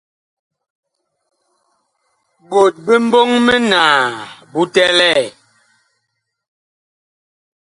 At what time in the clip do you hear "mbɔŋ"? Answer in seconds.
3.07-3.29